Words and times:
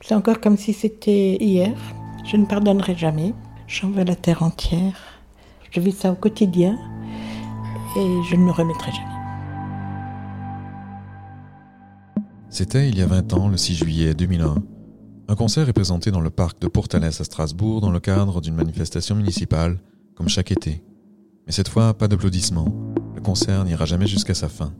C'est 0.00 0.14
encore 0.14 0.40
comme 0.40 0.56
si 0.56 0.72
c'était 0.72 1.36
hier. 1.40 1.76
Je 2.24 2.36
ne 2.36 2.46
pardonnerai 2.46 2.96
jamais. 2.96 3.34
J'en 3.66 3.90
veux 3.90 4.04
la 4.04 4.14
terre 4.14 4.44
entière. 4.44 4.94
Je 5.72 5.80
vis 5.80 5.90
ça 5.90 6.12
au 6.12 6.14
quotidien 6.14 6.78
et 7.96 8.22
je 8.30 8.36
ne 8.36 8.42
me 8.42 8.52
remettrai 8.52 8.92
jamais. 8.92 9.08
C'était 12.48 12.88
il 12.88 12.96
y 12.96 13.02
a 13.02 13.06
20 13.06 13.32
ans, 13.32 13.48
le 13.48 13.56
6 13.56 13.74
juillet 13.74 14.14
2001. 14.14 14.62
Un 15.26 15.34
concert 15.34 15.68
est 15.68 15.72
présenté 15.72 16.12
dans 16.12 16.20
le 16.20 16.30
parc 16.30 16.60
de 16.60 16.68
Portalès 16.68 17.20
à 17.20 17.24
Strasbourg 17.24 17.80
dans 17.80 17.90
le 17.90 17.98
cadre 17.98 18.40
d'une 18.40 18.54
manifestation 18.54 19.16
municipale, 19.16 19.80
comme 20.14 20.28
chaque 20.28 20.52
été. 20.52 20.80
Mais 21.46 21.52
cette 21.52 21.68
fois, 21.68 21.92
pas 21.92 22.06
d'applaudissements. 22.06 22.72
Le 23.16 23.20
concert 23.20 23.64
n'ira 23.64 23.84
jamais 23.84 24.06
jusqu'à 24.06 24.34
sa 24.34 24.48
fin. 24.48 24.72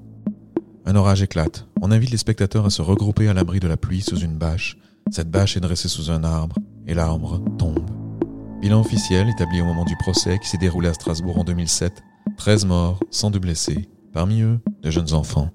Un 0.86 0.94
orage 0.94 1.22
éclate. 1.22 1.66
On 1.82 1.90
invite 1.90 2.12
les 2.12 2.18
spectateurs 2.18 2.66
à 2.66 2.70
se 2.70 2.82
regrouper 2.82 3.26
à 3.26 3.34
l'abri 3.34 3.58
de 3.58 3.66
la 3.66 3.76
pluie 3.76 4.00
sous 4.00 4.20
une 4.20 4.38
bâche. 4.38 4.78
Cette 5.10 5.30
bâche 5.30 5.56
est 5.56 5.60
dressée 5.60 5.88
sous 5.88 6.10
un 6.10 6.22
arbre, 6.22 6.56
et 6.86 6.94
l'arbre 6.94 7.42
tombe. 7.58 7.90
Bilan 8.60 8.80
officiel 8.80 9.28
établi 9.28 9.60
au 9.60 9.64
moment 9.64 9.84
du 9.84 9.96
procès 9.96 10.38
qui 10.38 10.48
s'est 10.48 10.58
déroulé 10.58 10.88
à 10.88 10.94
Strasbourg 10.94 11.38
en 11.38 11.44
2007. 11.44 12.02
13 12.36 12.66
morts, 12.66 13.00
102 13.10 13.38
blessés. 13.38 13.88
Parmi 14.12 14.42
eux, 14.42 14.60
de 14.82 14.90
jeunes 14.90 15.14
enfants. 15.14 15.50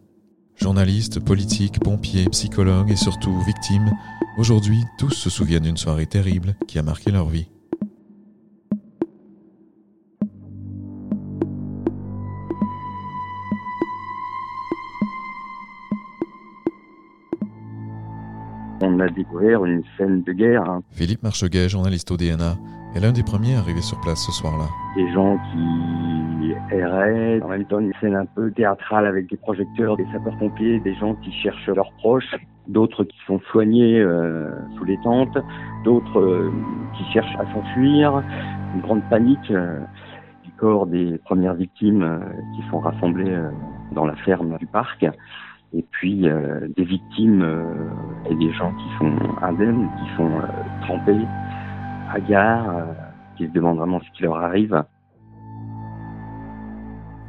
Journalistes, 0.56 1.20
politiques, 1.20 1.80
pompiers, 1.80 2.30
psychologues 2.30 2.92
et 2.92 2.96
surtout 2.96 3.40
victimes, 3.42 3.92
aujourd'hui 4.38 4.84
tous 4.98 5.12
se 5.12 5.30
souviennent 5.30 5.64
d'une 5.64 5.78
soirée 5.78 6.08
terrible 6.08 6.56
qui 6.68 6.80
a 6.80 6.84
marqué 6.84 7.12
leur 7.12 7.30
vie. 7.30 7.48
Une 19.32 19.84
scène 19.98 20.24
de 20.24 20.34
guerre, 20.34 20.70
hein. 20.70 20.84
Philippe 20.92 21.24
Marcheguet, 21.24 21.70
journaliste 21.70 22.12
au 22.12 22.18
DNA, 22.18 22.56
est 22.96 23.00
l'un 23.00 23.12
des 23.12 23.24
premiers 23.24 23.56
arrivés 23.56 23.82
sur 23.82 24.00
place 24.02 24.20
ce 24.26 24.32
soir-là. 24.32 24.66
des 24.96 25.12
gens 25.14 25.38
qui 25.52 26.54
erraient, 26.72 27.42
en 27.42 27.50
même 27.50 27.66
temps 27.66 27.80
une 27.80 27.94
scène 28.00 28.16
un 28.16 28.26
peu 28.26 28.52
théâtrale 28.52 29.08
avec 29.08 29.30
des 29.30 29.38
projecteurs, 29.38 29.98
des 29.98 30.06
sapeurs-pompiers, 30.12 30.80
des 30.80 30.96
gens 30.96 31.16
qui 31.16 31.32
cherchent 31.32 31.68
leurs 31.68 31.92
proches, 31.94 32.36
d'autres 32.68 33.04
qui 33.04 33.18
sont 33.26 33.40
soignés 33.52 34.00
euh, 34.00 34.52
sous 34.78 34.84
les 34.86 34.98
tentes, 35.04 35.38
d'autres 35.84 36.20
euh, 36.20 36.52
qui 36.98 37.04
cherchent 37.12 37.36
à 37.40 37.52
s'enfuir, 37.52 38.24
une 38.76 38.82
grande 38.82 39.02
panique 39.10 39.52
euh, 39.52 39.80
du 40.44 40.52
corps 40.52 40.86
des 40.86 41.18
premières 41.26 41.56
victimes 41.56 42.22
qui 42.56 42.70
sont 42.70 42.80
rassemblées 42.80 43.38
dans 43.94 44.06
la 44.06 44.16
ferme 44.18 44.58
du 44.58 44.68
parc. 44.68 45.06
Et 45.76 45.84
puis 45.92 46.28
euh, 46.28 46.68
des 46.78 46.84
victimes 46.84 47.42
euh, 47.42 48.30
et 48.30 48.36
des 48.36 48.54
gens 48.54 48.72
qui 48.74 48.98
sont 49.00 49.18
indemnes, 49.42 49.90
qui 49.98 50.16
sont 50.16 50.30
euh, 50.30 50.48
trempés, 50.82 51.26
hagards, 52.14 52.78
euh, 52.78 52.84
qui 53.38 53.48
se 53.48 53.52
demandent 53.52 53.80
vraiment 53.80 54.00
ce 54.02 54.10
qui 54.16 54.24
leur 54.24 54.36
arrive. 54.36 54.84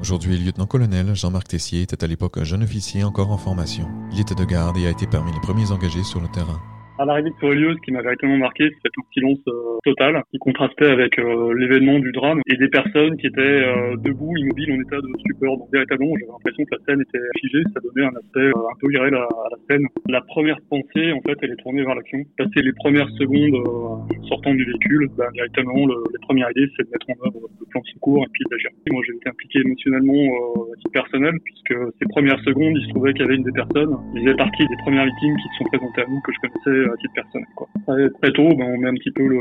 Aujourd'hui, 0.01 0.37
lieutenant-colonel 0.37 1.15
Jean-Marc 1.15 1.49
Tessier 1.49 1.81
était 1.83 2.05
à 2.05 2.07
l'époque 2.07 2.37
un 2.37 2.45
jeune 2.45 2.63
officier 2.63 3.05
encore 3.05 3.31
en 3.31 3.39
formation. 3.39 3.87
Il 4.13 4.21
était 4.21 4.35
de 4.35 4.45
garde 4.45 4.77
et 4.77 4.87
a 4.87 4.91
été 4.91 5.07
parmi 5.07 5.33
les 5.33 5.41
premiers 5.41 5.73
engagés 5.73 6.03
sur 6.03 6.21
le 6.21 6.29
terrain. 6.29 6.61
À 6.99 7.07
l'arrivée 7.07 7.31
de 7.31 7.35
Corelius, 7.41 7.77
ce 7.77 7.81
qui 7.81 7.93
m'a 7.93 8.03
véritablement 8.03 8.39
marqué, 8.39 8.65
c'était 8.65 8.91
un 8.99 9.07
silence 9.15 9.39
euh, 9.87 9.95
total 9.95 10.23
qui 10.31 10.39
contrastait 10.39 10.91
avec 10.91 11.19
euh, 11.19 11.55
l'événement 11.57 11.99
du 11.99 12.13
drame 12.13 12.41
et 12.47 12.57
des 12.57 12.69
personnes 12.69 13.17
qui 13.17 13.27
étaient 13.27 13.41
euh, 13.41 13.97
debout, 13.99 14.37
immobiles, 14.37 14.73
en 14.73 14.81
état 14.81 15.01
de 15.01 15.09
stupeur. 15.21 15.57
Donc 15.57 15.69
véritablement, 15.73 16.15
j'avais 16.19 16.33
l'impression 16.33 16.65
que 16.65 16.75
la 16.75 16.81
scène 16.87 17.01
était 17.03 17.27
figée, 17.41 17.63
ça 17.75 17.81
donnait 17.81 18.07
un 18.07 18.17
aspect 18.17 18.41
euh, 18.41 18.73
un 18.73 18.77
peu 18.81 18.93
irréel 18.93 19.15
à, 19.15 19.25
à 19.25 19.49
la 19.51 19.59
scène. 19.69 19.87
La 20.09 20.21
première 20.23 20.59
pensée, 20.69 21.13
en 21.13 21.21
fait, 21.23 21.37
elle 21.43 21.53
est 21.53 21.63
tournée 21.63 21.83
vers 21.85 21.95
l'action. 21.95 22.19
Passer 22.39 22.63
les 22.63 22.73
premières 22.73 23.09
secondes 23.19 23.55
euh, 23.55 24.29
sortant 24.29 24.55
du 24.55 24.65
véhicule, 24.65 25.09
ben, 25.17 25.27
véritablement, 25.35 25.87
le, 25.87 25.95
la 26.13 26.21
première 26.27 26.51
idée, 26.51 26.69
c'est 26.77 26.85
de 26.85 26.91
mettre 26.91 27.09
en 27.11 27.27
œuvre 27.27 27.49
le 27.61 27.67
plan 27.67 27.81
de 27.81 27.87
secours 27.87 28.25
et 28.25 28.31
puis 28.33 28.45
d'agir. 28.51 28.71
Moi, 28.91 29.03
j'ai 29.07 29.15
été 29.15 29.29
impliqué 29.29 29.61
émotionnellement 29.61 30.13
euh, 30.15 30.73
à 30.73 30.77
titre 30.79 30.93
personnel, 30.93 31.35
puisque 31.45 31.75
ces 31.99 32.07
premières 32.09 32.41
secondes, 32.41 32.75
il 32.77 32.85
se 32.87 32.91
trouvait 32.91 33.13
qu'il 33.13 33.23
y 33.23 33.25
avait 33.25 33.37
une 33.37 33.45
des 33.45 33.53
personnes, 33.53 33.97
il 34.15 34.23
faisait 34.23 34.37
partie 34.37 34.67
des 34.67 34.77
premières 34.83 35.07
victimes 35.07 35.37
qui 35.37 35.49
se 35.49 35.57
sont 35.59 35.65
présentées 35.65 36.03
à 36.03 36.07
nous, 36.09 36.21
que 36.21 36.33
je 36.33 36.41
connaissais 36.41 36.91
à 36.91 36.97
titre 36.97 37.15
personnel. 37.15 37.49
Quoi. 37.57 37.69
Très, 37.87 38.11
très 38.21 38.33
tôt, 38.33 38.49
ben, 38.55 38.67
on 38.75 38.79
met 38.79 38.89
un 38.89 38.95
petit 38.95 39.11
peu 39.11 39.27
le, 39.27 39.39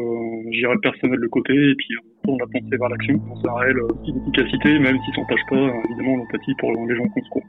j'irai 0.51 0.73
le 0.73 0.81
personnel 0.81 1.19
de 1.19 1.27
côté, 1.27 1.53
et 1.53 1.75
puis 1.75 1.95
on 1.97 2.27
tourne 2.27 2.39
la 2.39 2.47
pensée 2.47 2.77
vers 2.77 2.89
l'action, 2.89 3.15
dans 3.15 3.49
un 3.49 3.59
réel 3.59 3.77
euh, 3.77 3.87
style 4.01 4.15
d'efficacité, 4.15 4.79
même 4.79 4.97
si 5.05 5.11
ça 5.11 5.21
n'empêche 5.21 5.45
pas, 5.49 5.55
euh, 5.55 5.89
évidemment, 5.89 6.17
l'empathie 6.17 6.55
pour 6.59 6.71
les 6.71 6.95
gens 6.95 7.07
qu'on 7.09 7.23
secourt. 7.23 7.43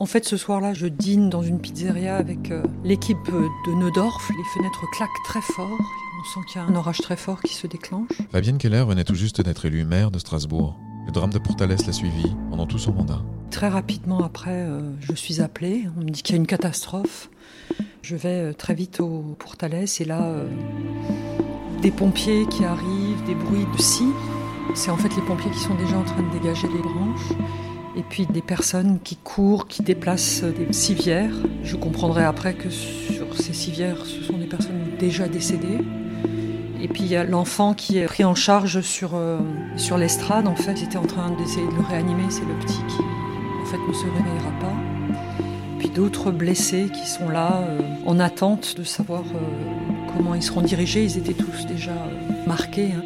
En 0.00 0.06
fait, 0.06 0.24
ce 0.24 0.36
soir-là, 0.36 0.74
je 0.74 0.86
dîne 0.86 1.28
dans 1.28 1.42
une 1.42 1.60
pizzeria 1.60 2.16
avec 2.16 2.52
euh, 2.52 2.62
l'équipe 2.84 3.16
euh, 3.30 3.48
de 3.66 3.74
Neudorf. 3.74 4.30
Les 4.30 4.44
fenêtres 4.54 4.84
claquent 4.92 5.22
très 5.24 5.40
fort. 5.40 5.76
On 6.20 6.24
sent 6.24 6.46
qu'il 6.46 6.60
y 6.60 6.64
a 6.64 6.68
un 6.68 6.74
orage 6.76 6.98
très 6.98 7.16
fort 7.16 7.40
qui 7.42 7.54
se 7.54 7.66
déclenche. 7.66 8.08
Fabienne 8.30 8.58
Keller 8.58 8.84
venait 8.86 9.02
tout 9.02 9.16
juste 9.16 9.40
d'être 9.40 9.66
élue 9.66 9.84
maire 9.84 10.12
de 10.12 10.20
Strasbourg. 10.20 10.78
Le 11.06 11.12
drame 11.12 11.32
de 11.32 11.38
Portalès 11.38 11.84
l'a 11.84 11.92
suivi 11.92 12.32
pendant 12.48 12.66
tout 12.66 12.78
son 12.78 12.92
mandat. 12.92 13.22
Très 13.50 13.68
rapidement 13.68 14.22
après, 14.22 14.66
euh, 14.68 14.92
je 15.00 15.14
suis 15.14 15.40
appelée. 15.40 15.86
On 15.96 16.04
me 16.04 16.10
dit 16.10 16.22
qu'il 16.22 16.36
y 16.36 16.38
a 16.38 16.40
une 16.40 16.46
catastrophe. 16.46 17.28
Je 18.08 18.16
vais 18.16 18.40
euh, 18.40 18.52
très 18.54 18.72
vite 18.72 19.00
au 19.00 19.36
Portalès 19.38 20.00
et 20.00 20.06
là, 20.06 20.22
euh, 20.22 20.48
des 21.82 21.90
pompiers 21.90 22.46
qui 22.46 22.64
arrivent, 22.64 23.22
des 23.26 23.34
bruits 23.34 23.66
de 23.76 23.82
scie. 23.82 24.14
C'est 24.74 24.90
en 24.90 24.96
fait 24.96 25.14
les 25.14 25.20
pompiers 25.20 25.50
qui 25.50 25.58
sont 25.58 25.74
déjà 25.74 25.98
en 25.98 26.04
train 26.04 26.22
de 26.22 26.38
dégager 26.38 26.68
les 26.68 26.80
branches. 26.80 27.32
Et 27.98 28.02
puis 28.02 28.24
des 28.24 28.40
personnes 28.40 28.98
qui 29.04 29.16
courent, 29.16 29.68
qui 29.68 29.82
déplacent 29.82 30.42
des 30.42 30.72
civières. 30.72 31.34
Je 31.62 31.76
comprendrai 31.76 32.24
après 32.24 32.54
que 32.54 32.70
sur 32.70 33.36
ces 33.36 33.52
civières, 33.52 34.06
ce 34.06 34.22
sont 34.22 34.38
des 34.38 34.46
personnes 34.46 34.86
déjà 34.98 35.28
décédées. 35.28 35.84
Et 36.80 36.88
puis 36.88 37.02
il 37.02 37.08
y 37.08 37.16
a 37.16 37.24
l'enfant 37.24 37.74
qui 37.74 37.98
est 37.98 38.06
pris 38.06 38.24
en 38.24 38.34
charge 38.34 38.80
sur, 38.80 39.16
euh, 39.16 39.38
l'estrade. 39.98 40.48
En 40.48 40.56
fait, 40.56 40.82
étaient 40.82 40.96
en 40.96 41.04
train 41.04 41.30
d'essayer 41.32 41.66
de 41.66 41.74
le 41.74 41.82
réanimer. 41.82 42.24
C'est 42.30 42.46
le 42.46 42.54
petit 42.54 42.80
qui, 42.88 43.02
en 43.02 43.66
fait, 43.66 43.76
ne 43.86 43.92
se 43.92 44.04
réveillera 44.04 44.50
pas. 44.60 44.87
D'autres 45.98 46.30
blessés 46.30 46.86
qui 46.94 47.08
sont 47.08 47.28
là 47.28 47.56
euh, 47.56 47.80
en 48.06 48.20
attente 48.20 48.76
de 48.76 48.84
savoir 48.84 49.22
euh, 49.34 50.12
comment 50.14 50.36
ils 50.36 50.44
seront 50.44 50.62
dirigés. 50.62 51.02
Ils 51.02 51.18
étaient 51.18 51.34
tous 51.34 51.66
déjà 51.66 51.90
euh, 51.90 52.46
marqués. 52.46 52.92
hein. 52.92 53.02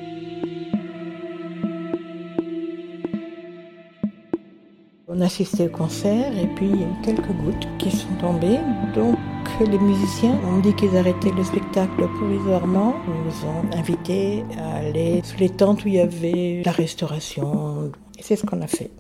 On 5.09 5.23
assistait 5.23 5.69
au 5.69 5.71
concert 5.71 6.37
et 6.37 6.47
puis 6.49 6.67
il 6.67 6.81
y 6.83 6.85
a 6.85 6.87
quelques 7.03 7.33
gouttes 7.33 7.67
qui 7.79 7.91
sont 7.91 8.15
tombées. 8.21 8.61
Donc 8.95 9.17
les 9.59 9.79
musiciens 9.79 10.39
ont 10.47 10.59
dit 10.59 10.75
qu'ils 10.75 10.95
arrêtaient 10.95 11.33
le 11.35 11.45
spectacle 11.45 12.07
provisoirement. 12.19 12.97
Ils 13.09 13.25
nous 13.25 13.49
ont 13.49 13.75
invités 13.75 14.45
à 14.59 14.87
aller 14.87 15.23
sous 15.25 15.39
les 15.39 15.49
tentes 15.49 15.83
où 15.87 15.89
il 15.89 15.95
y 15.95 16.01
avait 16.01 16.61
la 16.63 16.73
restauration. 16.73 17.91
Et 18.19 18.23
c'est 18.23 18.37
ce 18.37 18.45
qu'on 18.45 18.61
a 18.61 18.67
fait. 18.67 18.91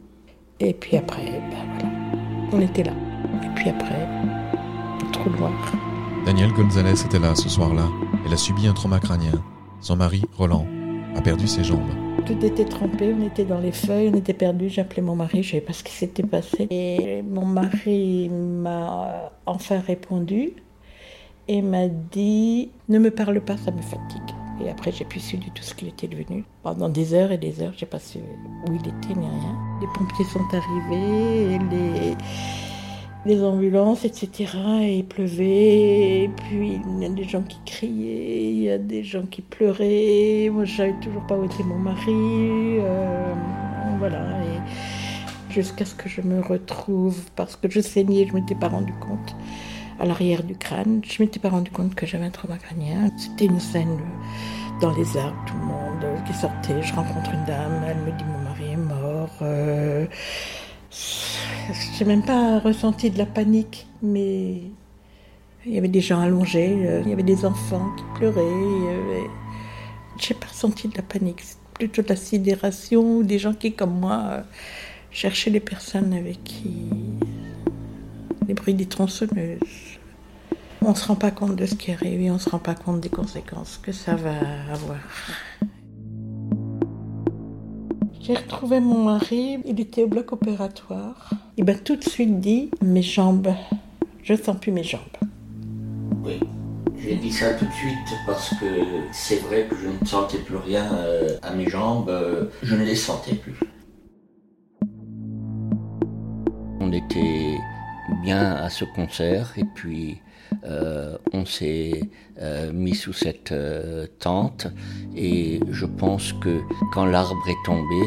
Et 0.60 0.72
puis 0.72 0.96
après, 0.96 1.26
ben 1.26 1.66
voilà, 1.74 1.94
on 2.54 2.60
était 2.62 2.84
là. 2.84 2.92
Et 3.42 3.48
puis 3.54 3.68
après, 3.70 4.06
le 5.00 5.10
trou 5.12 5.30
noir. 5.30 5.52
Danielle 6.24 6.52
Gonzalez 6.52 7.00
était 7.04 7.18
là 7.18 7.34
ce 7.34 7.48
soir-là. 7.48 7.88
Elle 8.24 8.32
a 8.32 8.36
subi 8.36 8.66
un 8.66 8.72
trauma 8.72 9.00
crânien. 9.00 9.42
Son 9.80 9.96
mari, 9.96 10.22
Roland, 10.36 10.66
a 11.16 11.20
perdu 11.20 11.48
ses 11.48 11.64
jambes. 11.64 11.90
Tout 12.26 12.44
était 12.44 12.64
trempé, 12.64 13.12
on 13.18 13.26
était 13.26 13.44
dans 13.44 13.58
les 13.58 13.72
feuilles, 13.72 14.10
on 14.14 14.16
était 14.16 14.32
perdus. 14.32 14.68
J'ai 14.68 14.82
appelé 14.82 15.02
mon 15.02 15.16
mari, 15.16 15.42
je 15.42 15.50
savais 15.50 15.60
pas 15.60 15.72
ce 15.72 15.82
qui 15.82 15.92
s'était 15.92 16.22
passé. 16.22 16.68
Et 16.70 17.22
mon 17.22 17.44
mari 17.44 18.28
m'a 18.28 19.32
enfin 19.46 19.80
répondu 19.80 20.52
et 21.48 21.62
m'a 21.62 21.88
dit 21.88 22.70
Ne 22.88 22.98
me 22.98 23.10
parle 23.10 23.40
pas, 23.40 23.56
ça 23.56 23.72
me 23.72 23.82
fatigue. 23.82 24.36
Et 24.64 24.70
après, 24.70 24.92
j'ai 24.92 25.04
plus 25.04 25.20
su 25.20 25.36
du 25.36 25.50
tout 25.50 25.62
ce 25.62 25.74
qu'il 25.74 25.88
était 25.88 26.06
devenu. 26.06 26.44
Pendant 26.62 26.88
des 26.88 27.14
heures 27.14 27.32
et 27.32 27.38
des 27.38 27.60
heures, 27.60 27.72
j'ai 27.76 27.86
pas 27.86 27.98
su 27.98 28.18
où 28.18 28.72
il 28.72 28.80
était 28.80 29.18
ni 29.18 29.26
rien. 29.26 29.58
Les 29.80 29.88
pompiers 29.88 30.24
sont 30.26 30.46
arrivés, 30.52 31.54
et 31.54 31.58
les, 31.58 32.16
les 33.24 33.42
ambulances, 33.42 34.04
etc. 34.04 34.56
Et 34.82 34.98
il 34.98 35.04
pleuvait, 35.06 36.24
et 36.24 36.28
puis 36.28 36.80
il 36.84 37.02
y 37.02 37.06
a 37.06 37.08
des 37.08 37.24
gens 37.24 37.42
qui 37.42 37.58
criaient, 37.64 38.44
il 38.52 38.62
y 38.62 38.70
a 38.70 38.78
des 38.78 39.04
gens 39.04 39.22
qui 39.26 39.42
pleuraient. 39.42 40.50
Moi, 40.52 40.64
je 40.64 40.82
toujours 41.00 41.26
pas 41.26 41.36
où 41.36 41.46
mon 41.64 41.78
mari. 41.78 42.78
euh, 42.80 43.34
voilà. 43.98 44.18
Et 44.42 45.52
jusqu'à 45.52 45.84
ce 45.84 45.94
que 45.94 46.08
je 46.08 46.20
me 46.22 46.40
retrouve, 46.40 47.20
parce 47.36 47.56
que 47.56 47.70
je 47.70 47.80
saignais, 47.80 48.26
je 48.28 48.34
m'étais 48.34 48.54
pas 48.54 48.68
rendu 48.68 48.92
compte, 48.94 49.36
à 50.00 50.04
l'arrière 50.06 50.42
du 50.42 50.56
crâne, 50.56 51.00
je 51.04 51.22
m'étais 51.22 51.38
pas 51.38 51.50
rendu 51.50 51.70
compte 51.70 51.94
que 51.94 52.06
j'avais 52.06 52.24
un 52.24 52.30
trauma 52.30 52.56
crânien. 52.58 53.10
C'était 53.16 53.44
une 53.46 53.60
scène 53.60 53.98
dans 54.80 54.92
les 54.96 55.16
arbres, 55.16 55.36
tout 55.46 55.54
le 55.54 55.66
monde 55.66 56.24
qui 56.26 56.32
sortait, 56.34 56.82
je 56.82 56.92
rencontre 56.94 57.30
une 57.32 57.44
dame, 57.44 57.84
elle 57.86 57.98
me 57.98 58.18
dit 58.18 58.24
mon 58.24 58.38
mari 58.38 58.72
est 58.72 58.76
mort. 58.76 59.30
Euh, 59.42 60.06
j'ai 61.98 62.04
même 62.04 62.22
pas 62.22 62.58
ressenti 62.58 63.10
de 63.10 63.18
la 63.18 63.26
panique, 63.26 63.86
mais 64.02 64.62
il 65.64 65.72
y 65.72 65.78
avait 65.78 65.88
des 65.88 66.00
gens 66.00 66.20
allongés, 66.20 66.74
euh, 66.86 67.02
il 67.04 67.10
y 67.10 67.12
avait 67.12 67.22
des 67.22 67.44
enfants 67.44 67.90
qui 67.96 68.04
pleuraient. 68.14 69.28
J'ai 70.18 70.34
pas 70.34 70.46
ressenti 70.46 70.88
de 70.88 70.96
la 70.96 71.02
panique, 71.02 71.42
plutôt 71.74 72.02
de 72.02 72.08
la 72.08 72.16
sidération 72.16 73.20
des 73.20 73.38
gens 73.38 73.54
qui, 73.54 73.72
comme 73.72 73.98
moi, 73.98 74.22
euh, 74.28 74.42
cherchaient 75.10 75.50
les 75.50 75.60
personnes 75.60 76.12
avec 76.12 76.42
qui. 76.44 76.88
les 78.48 78.54
bruits 78.54 78.74
des 78.74 78.86
tronçonneuses. 78.86 79.60
On 80.84 80.94
se 80.96 81.06
rend 81.06 81.14
pas 81.14 81.30
compte 81.30 81.54
de 81.54 81.64
ce 81.64 81.76
qui 81.76 81.92
arrive 81.92 82.20
et 82.20 82.30
on 82.30 82.40
se 82.40 82.50
rend 82.50 82.58
pas 82.58 82.74
compte 82.74 83.00
des 83.00 83.08
conséquences 83.08 83.78
que 83.80 83.92
ça 83.92 84.16
va 84.16 84.34
avoir. 84.72 84.98
J'ai 88.24 88.34
retrouvé 88.34 88.78
mon 88.78 89.02
mari, 89.02 89.58
il 89.64 89.80
était 89.80 90.04
au 90.04 90.06
bloc 90.06 90.30
opératoire. 90.32 91.30
Il 91.56 91.64
m'a 91.64 91.74
tout 91.74 91.96
de 91.96 92.04
suite 92.04 92.38
dit 92.38 92.70
mes 92.80 93.02
jambes, 93.02 93.52
je 94.22 94.34
sens 94.36 94.56
plus 94.60 94.70
mes 94.70 94.84
jambes. 94.84 95.00
Oui, 96.22 96.38
j'ai 96.96 97.16
dit 97.16 97.32
ça 97.32 97.52
tout 97.54 97.64
de 97.64 97.72
suite 97.72 97.98
parce 98.24 98.50
que 98.60 98.66
c'est 99.10 99.40
vrai 99.42 99.66
que 99.68 99.74
je 99.74 99.88
ne 99.88 100.06
sentais 100.06 100.38
plus 100.38 100.54
rien 100.54 100.94
euh, 100.94 101.36
à 101.42 101.52
mes 101.52 101.68
jambes, 101.68 102.10
euh, 102.10 102.44
je 102.62 102.76
ne 102.76 102.84
les 102.84 102.94
sentais 102.94 103.34
plus. 103.34 103.58
On 106.78 106.92
était 106.92 107.56
bien 108.22 108.52
à 108.52 108.70
ce 108.70 108.84
concert 108.84 109.52
et 109.56 109.64
puis 109.64 110.20
euh, 110.64 111.16
on 111.32 111.44
s'est 111.44 112.02
euh, 112.40 112.72
mis 112.72 112.94
sous 112.94 113.12
cette 113.12 113.50
euh, 113.50 114.06
tente 114.20 114.68
et 115.16 115.58
je 115.70 115.86
pense 115.86 116.32
que 116.34 116.60
quand 116.92 117.04
l'arbre 117.04 117.42
est 117.48 117.64
tombé, 117.64 118.00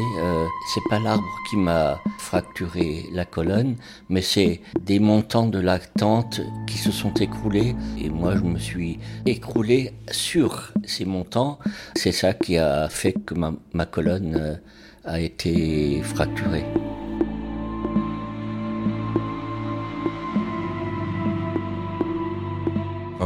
c'est 0.72 0.80
pas 0.88 0.98
l'arbre 0.98 1.24
qui 1.48 1.56
m'a 1.56 2.00
fracturé 2.18 3.04
la 3.12 3.24
colonne, 3.24 3.76
mais 4.08 4.22
c'est 4.22 4.60
des 4.80 4.98
montants 4.98 5.46
de 5.46 5.58
la 5.58 5.78
tente 5.78 6.40
qui 6.66 6.78
se 6.78 6.90
sont 6.90 7.12
écroulés 7.14 7.76
et 8.00 8.08
moi 8.08 8.34
je 8.36 8.42
me 8.42 8.58
suis 8.58 8.98
écroulé 9.26 9.92
sur 10.10 10.72
ces 10.84 11.04
montants. 11.04 11.58
C'est 11.94 12.12
ça 12.12 12.32
qui 12.32 12.56
a 12.58 12.88
fait 12.88 13.12
que 13.12 13.34
ma 13.34 13.86
colonne 13.86 14.60
a 15.04 15.20
été 15.20 16.00
fracturée. 16.02 16.64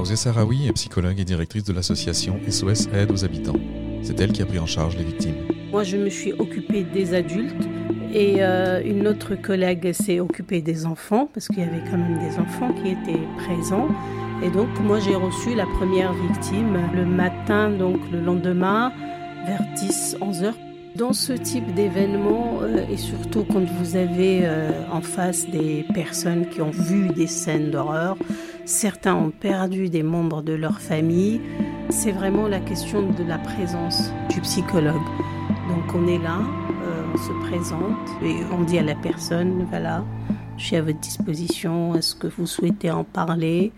Fawzia 0.01 0.17
Sarawi 0.17 0.67
est 0.67 0.73
psychologue 0.73 1.21
et 1.21 1.27
directrice 1.27 1.65
de 1.65 1.75
l'association 1.75 2.41
SOS 2.49 2.89
Aide 2.95 3.11
aux 3.11 3.23
habitants. 3.23 3.61
C'est 4.01 4.19
elle 4.19 4.33
qui 4.33 4.41
a 4.41 4.47
pris 4.47 4.59
en 4.59 4.65
charge 4.65 4.97
les 4.97 5.05
victimes. 5.05 5.35
Moi, 5.71 5.85
je 5.85 5.99
me 5.99 6.09
suis 6.09 6.33
occupée 6.33 6.85
des 6.85 7.13
adultes 7.13 7.69
et 8.11 8.37
euh, 8.39 8.81
une 8.83 9.07
autre 9.07 9.35
collègue 9.35 9.93
s'est 9.93 10.19
occupée 10.19 10.63
des 10.63 10.87
enfants 10.87 11.29
parce 11.35 11.49
qu'il 11.49 11.59
y 11.59 11.65
avait 11.65 11.85
quand 11.91 11.99
même 11.99 12.19
des 12.19 12.39
enfants 12.39 12.73
qui 12.73 12.93
étaient 12.93 13.27
présents. 13.45 13.89
Et 14.43 14.49
donc, 14.49 14.71
moi, 14.81 15.01
j'ai 15.01 15.15
reçu 15.15 15.55
la 15.55 15.67
première 15.67 16.15
victime 16.15 16.79
le 16.95 17.05
matin, 17.05 17.69
donc 17.69 17.99
le 18.11 18.23
lendemain, 18.23 18.95
vers 19.45 19.61
10-11 19.77 20.45
heures. 20.45 20.59
Dans 20.97 21.13
ce 21.13 21.35
type 21.35 21.75
d'événement, 21.75 22.61
euh, 22.63 22.87
et 22.91 22.97
surtout 22.97 23.45
quand 23.45 23.65
vous 23.65 23.97
avez 23.97 24.41
euh, 24.45 24.71
en 24.91 25.03
face 25.03 25.49
des 25.49 25.85
personnes 25.95 26.47
qui 26.49 26.63
ont 26.63 26.71
vu 26.71 27.09
des 27.11 27.27
scènes 27.29 27.71
d'horreur, 27.71 28.17
certains 28.71 29.15
ont 29.15 29.31
perdu 29.31 29.89
des 29.89 30.03
membres 30.03 30.43
de 30.43 30.53
leur 30.53 30.81
famille, 30.81 31.41
c'est 31.89 32.13
vraiment 32.13 32.47
la 32.47 32.61
question 32.61 33.03
de 33.03 33.25
la 33.25 33.39
présence 33.39 34.13
du 34.31 34.41
psychologue. 34.41 34.95
Donc 35.69 35.95
on 35.95 36.07
est 36.07 36.19
là, 36.19 36.39
euh, 36.85 37.03
on 37.13 37.17
se 37.19 37.33
présente 37.49 38.09
et 38.23 38.37
on 38.53 38.63
dit 38.63 38.79
à 38.79 38.83
la 38.83 38.95
personne, 38.95 39.67
voilà, 39.69 40.05
je 40.57 40.67
suis 40.67 40.77
à 40.77 40.83
votre 40.83 41.01
disposition, 41.01 41.95
est-ce 41.97 42.15
que 42.15 42.29
vous 42.29 42.47
souhaitez 42.47 42.91
en 42.91 43.05
parler? 43.05 43.73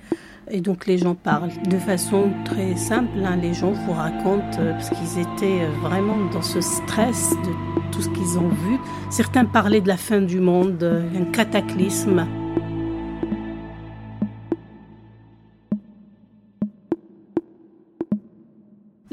Et 0.50 0.60
donc 0.60 0.86
les 0.86 0.98
gens 0.98 1.14
parlent 1.14 1.52
de 1.68 1.78
façon 1.78 2.30
très 2.44 2.76
simple. 2.76 3.18
Hein. 3.24 3.36
Les 3.40 3.54
gens 3.54 3.72
vous 3.72 3.92
racontent 3.92 4.58
euh, 4.58 4.72
parce 4.72 4.90
qu'ils 4.90 5.20
étaient 5.20 5.62
euh, 5.62 5.70
vraiment 5.80 6.16
dans 6.32 6.42
ce 6.42 6.60
stress 6.60 7.30
de 7.30 7.90
tout 7.92 8.02
ce 8.02 8.08
qu'ils 8.10 8.38
ont 8.38 8.48
vu. 8.48 8.78
Certains 9.10 9.44
parlaient 9.44 9.80
de 9.80 9.88
la 9.88 9.96
fin 9.96 10.20
du 10.20 10.40
monde, 10.40 10.82
euh, 10.82 11.02
un 11.18 11.24
cataclysme. 11.32 12.26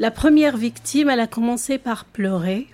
La 0.00 0.10
première 0.10 0.56
victime, 0.56 1.10
elle 1.10 1.20
a 1.20 1.28
commencé 1.28 1.78
par 1.78 2.04
pleurer. 2.04 2.66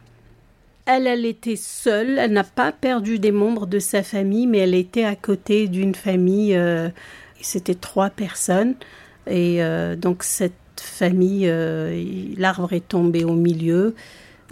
Elle, 0.86 1.06
elle 1.06 1.26
était 1.26 1.56
seule, 1.56 2.18
elle 2.18 2.32
n'a 2.32 2.44
pas 2.44 2.72
perdu 2.72 3.18
des 3.18 3.32
membres 3.32 3.66
de 3.66 3.80
sa 3.80 4.02
famille, 4.02 4.46
mais 4.46 4.58
elle 4.58 4.74
était 4.74 5.04
à 5.04 5.16
côté 5.16 5.68
d'une 5.68 5.94
famille 5.94 6.56
c'était 7.46 7.74
trois 7.74 8.10
personnes. 8.10 8.74
Et 9.26 9.62
euh, 9.62 9.96
donc 9.96 10.22
cette 10.22 10.52
famille, 10.76 11.48
euh, 11.48 12.32
l'arbre 12.36 12.72
est 12.72 12.88
tombé 12.88 13.24
au 13.24 13.32
milieu 13.32 13.94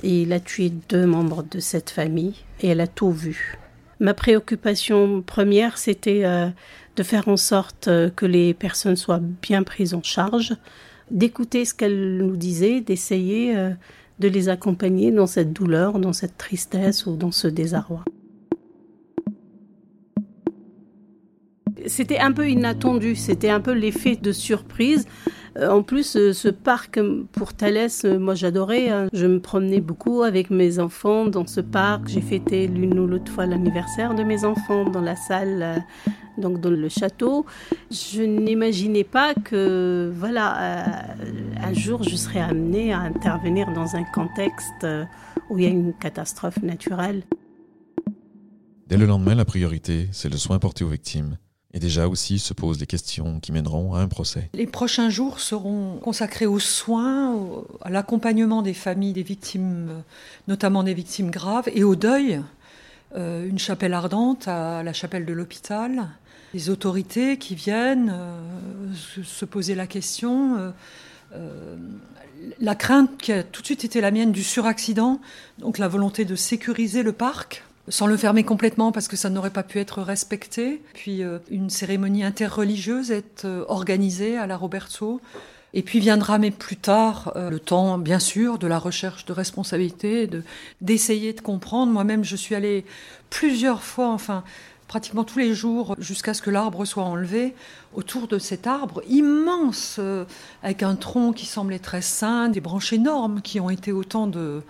et 0.03 0.23
il 0.23 0.33
a 0.33 0.41
tué 0.41 0.71
deux 0.89 1.07
membres 1.07 1.45
de 1.49 1.61
cette 1.61 1.91
famille 1.91 2.35
et 2.61 2.69
elle 2.69 2.81
a 2.81 2.87
tout 2.87 3.13
vu. 3.13 3.59
Ma 4.01 4.15
préoccupation 4.15 5.23
première, 5.23 5.79
c'était 5.79 6.23
euh, 6.25 6.49
de 6.97 7.03
faire 7.03 7.29
en 7.29 7.37
sorte 7.37 7.89
que 8.17 8.27
les 8.27 8.55
personnes 8.55 8.97
soient 8.97 9.21
bien 9.21 9.63
prises 9.63 9.95
en 9.95 10.03
charge, 10.03 10.57
d'écouter 11.11 11.65
ce 11.65 11.75
qu'elles 11.75 12.19
nous 12.19 12.37
disaient, 12.37 12.81
d'essayer 12.81 13.55
de 14.19 14.29
les 14.29 14.49
accompagner 14.49 15.11
dans 15.11 15.27
cette 15.27 15.53
douleur, 15.53 15.99
dans 15.99 16.13
cette 16.13 16.39
tristesse 16.39 17.07
ou 17.07 17.17
dans 17.17 17.33
ce 17.33 17.49
désarroi. 17.49 18.05
c'était 21.87 22.19
un 22.19 22.33
peu 22.33 22.49
inattendu, 22.49 23.15
c'était 23.15 23.51
un 23.51 23.61
peu 23.61 23.73
l'effet 23.73 24.17
de 24.17 24.33
surprise. 24.33 25.07
Euh, 25.57 25.69
en 25.69 25.83
plus, 25.83 26.17
euh, 26.17 26.33
ce 26.33 26.49
parc 26.49 26.99
pour 27.33 27.55
Thalès, 27.55 28.05
euh, 28.05 28.19
moi 28.19 28.35
j'adorais. 28.35 28.89
Hein. 28.89 29.09
Je 29.13 29.27
me 29.27 29.41
promenais 29.41 29.81
beaucoup 29.81 30.23
avec 30.23 30.51
mes 30.51 30.79
enfants 30.79 31.27
dans 31.27 31.47
ce 31.47 31.61
parc. 31.61 32.09
J'ai 32.09 32.21
fêté 32.21 32.67
l'une 32.67 32.99
ou 32.99 33.07
l'autre 33.07 33.31
fois 33.31 33.47
l'anniversaire 33.47 34.15
de 34.15 34.25
mes 34.25 34.45
enfants 34.45 34.85
dans 34.89 35.01
la 35.01 35.17
salle, 35.17 35.85
donc 36.39 36.61
dans 36.61 36.71
le 36.71 36.89
château. 36.89 37.47
Je 37.91 38.23
n'imaginais 38.23 39.05
pas 39.05 39.35
que, 39.35 40.13
voilà, 40.15 41.15
un 41.63 41.73
jour 41.73 42.03
je 42.03 42.17
serais 42.17 42.41
amenée 42.41 42.93
à 42.93 43.01
intervenir 43.01 43.73
dans 43.73 43.95
un 43.95 44.05
contexte 44.05 44.87
où 45.51 45.59
il 45.59 45.65
y 45.65 45.67
a 45.67 45.71
une 45.71 45.93
catastrophe 45.95 46.63
naturelle. 46.63 47.23
Dès 48.89 48.97
le 48.97 49.07
lendemain, 49.07 49.35
la 49.35 49.45
priorité, 49.45 50.09
c'est 50.13 50.29
le 50.29 50.37
soin 50.37 50.59
porté 50.59 50.85
aux 50.85 50.89
victimes. 50.89 51.37
Et 51.75 51.81
déjà 51.81 52.09
aussi 52.09 52.39
se 52.39 52.55
posent 52.55 52.79
des 52.79 52.87
questions 52.87 53.41
qui 53.41 53.51
mèneront 53.51 53.95
à 53.95 53.99
un 53.99 54.07
procès. 54.07 54.49
Les 54.55 54.67
prochains 54.67 55.11
jours 55.11 55.41
seront 55.41 55.99
consacrés 55.99 56.47
aux 56.47 56.61
soins, 56.61 57.37
à 57.83 57.91
l'accompagnement 57.91 58.63
des 58.63 58.75
familles 58.75 59.13
des 59.13 59.25
victimes, 59.25 60.05
notamment 60.47 60.85
des 60.85 60.95
victimes 60.95 61.31
graves, 61.31 61.69
et 61.75 61.83
au 61.83 61.97
deuil. 61.97 62.41
Euh, 63.17 63.49
une 63.49 63.61
chapelle 63.61 63.95
ardente 63.95 64.49
à 64.49 64.83
la 64.83 64.93
chapelle 64.93 65.25
de 65.25 65.33
l'hôpital. 65.33 66.09
Les 66.53 66.69
autorités 66.69 67.39
qui 67.39 67.55
viennent 67.55 68.13
euh, 68.13 68.93
se 69.25 69.45
poser 69.45 69.77
la 69.77 69.87
question. 69.87 70.73
Euh, 71.35 71.77
la 72.61 72.75
crainte 72.75 73.17
qui 73.19 73.33
a 73.33 73.43
tout 73.43 73.63
de 73.63 73.67
suite 73.67 73.85
été 73.85 74.01
la 74.01 74.11
mienne 74.11 74.33
du 74.33 74.43
suraccident, 74.43 75.21
donc 75.59 75.79
la 75.79 75.89
volonté 75.89 76.25
de 76.25 76.35
sécuriser 76.35 77.03
le 77.03 77.13
parc 77.13 77.65
sans 77.89 78.07
le 78.07 78.17
fermer 78.17 78.45
complètement 78.45 78.93
parce 78.93 79.09
que 79.09 79.17
ça 79.17 79.31
n'aurait 79.31 79.51
pas 79.51 79.63
pu 79.63 79.79
être 79.79 80.03
respecté. 80.03 80.83
Puis 80.95 81.23
euh, 81.23 81.39
une 81.51 81.71
cérémonie 81.71 82.25
interreligieuse 82.25 83.11
est 83.11 83.45
euh, 83.45 83.65
organisée 83.69 84.39
à 84.39 84.47
la 84.47 84.57
Roberto. 84.57 85.21
Et 85.77 85.83
puis 85.83 85.99
viendra, 85.99 86.39
mais 86.39 86.53
plus 86.53 86.77
tard, 86.77 87.33
euh, 87.35 87.51
le 87.51 87.59
temps, 87.59 87.99
bien 87.99 88.21
sûr, 88.21 88.59
de 88.59 88.69
la 88.69 88.79
recherche 88.79 89.25
de 89.25 89.33
responsabilité, 89.33 90.29
de 90.29 90.43
d'essayer 90.81 91.33
de 91.33 91.41
comprendre. 91.41 91.93
Moi-même, 91.93 92.25
je 92.25 92.37
suis 92.37 92.55
allée 92.55 92.85
plusieurs 93.29 93.83
fois, 93.83 94.11
enfin 94.11 94.45
pratiquement 94.87 95.25
tous 95.25 95.41
les 95.41 95.55
jours, 95.55 95.97
jusqu'à 95.99 96.35
ce 96.35 96.43
que 96.43 96.51
l'arbre 96.51 96.85
soit 96.85 97.03
enlevé, 97.03 97.55
autour 97.95 98.29
de 98.29 98.39
cet 98.39 98.69
arbre 98.69 99.03
immense, 99.09 99.99
avec 100.63 100.85
un 100.85 100.95
tronc 100.95 101.33
qui 101.33 101.47
semblait 101.47 101.81
très 101.81 102.03
sain, 102.03 102.49
des 102.51 102.61
branches 102.61 102.93
énormes 102.93 103.41
qui 103.41 103.59
ont 103.59 103.71
été 103.71 103.91
autant 103.91 104.29
de 104.29 104.63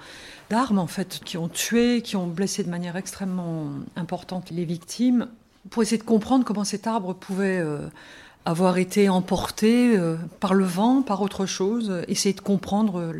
d'armes 0.50 0.78
en 0.78 0.86
fait 0.86 1.20
qui 1.24 1.36
ont 1.36 1.48
tué, 1.48 2.02
qui 2.02 2.16
ont 2.16 2.26
blessé 2.26 2.64
de 2.64 2.70
manière 2.70 2.96
extrêmement 2.96 3.70
importante 3.96 4.50
les 4.50 4.64
victimes, 4.64 5.28
pour 5.70 5.82
essayer 5.82 5.98
de 5.98 6.06
comprendre 6.06 6.44
comment 6.44 6.64
cet 6.64 6.86
arbre 6.86 7.14
pouvait 7.14 7.58
euh, 7.58 7.88
avoir 8.44 8.76
été 8.78 9.08
emporté 9.08 9.96
euh, 9.96 10.16
par 10.40 10.54
le 10.54 10.64
vent, 10.64 11.02
par 11.02 11.22
autre 11.22 11.46
chose, 11.46 12.04
essayer 12.08 12.34
de 12.34 12.40
comprendre 12.40 13.14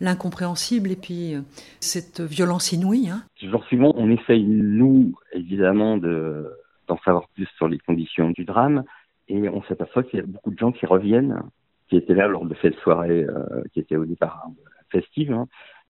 l'incompréhensible 0.00 0.90
et 0.90 0.96
puis 0.96 1.34
euh, 1.34 1.40
cette 1.80 2.20
violence 2.20 2.72
inouïe. 2.72 3.08
Hein. 3.08 3.22
Toujours 3.38 3.64
suivant, 3.64 3.92
on 3.96 4.10
essaye, 4.10 4.44
nous, 4.44 5.14
évidemment, 5.32 5.96
de, 5.96 6.50
d'en 6.88 6.98
savoir 7.04 7.28
plus 7.28 7.48
sur 7.56 7.68
les 7.68 7.78
conditions 7.78 8.30
du 8.30 8.44
drame 8.44 8.84
et 9.28 9.48
on 9.48 9.62
s'aperçoit 9.64 10.02
qu'il 10.02 10.20
y 10.20 10.22
a 10.22 10.26
beaucoup 10.26 10.50
de 10.50 10.58
gens 10.58 10.72
qui 10.72 10.86
reviennent, 10.86 11.42
qui 11.88 11.96
étaient 11.96 12.14
là 12.14 12.26
lors 12.26 12.44
de 12.44 12.56
cette 12.62 12.76
soirée 12.76 13.24
euh, 13.24 13.62
qui 13.72 13.80
était 13.80 13.96
au 13.96 14.04
départ 14.04 14.46
festive, 14.90 15.32
hein, 15.32 15.46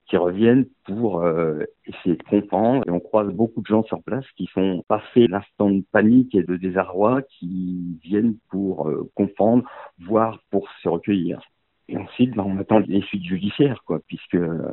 qui 0.06 0.16
reviennent 0.16 0.66
pour 0.84 1.22
euh, 1.22 1.64
essayer 1.84 2.16
de 2.16 2.22
comprendre. 2.22 2.84
Et 2.86 2.90
on 2.90 3.00
croise 3.00 3.32
beaucoup 3.32 3.60
de 3.60 3.66
gens 3.66 3.82
sur 3.84 4.02
place 4.02 4.24
qui 4.36 4.48
sont 4.52 4.84
passés 4.88 5.26
l'instant 5.26 5.70
de 5.70 5.84
panique 5.92 6.34
et 6.34 6.42
de 6.42 6.56
désarroi, 6.56 7.22
qui 7.22 7.98
viennent 8.02 8.36
pour 8.50 8.88
euh, 8.88 9.10
comprendre, 9.14 9.68
voire 9.98 10.40
pour 10.50 10.68
se 10.82 10.88
recueillir. 10.88 11.40
Et 11.88 11.96
ensuite, 11.96 12.34
ben, 12.34 12.44
on 12.46 12.58
attend 12.58 12.78
les 12.78 13.02
suites 13.02 13.24
judiciaires, 13.24 13.82
quoi, 13.84 14.00
puisque 14.06 14.36
euh, 14.36 14.70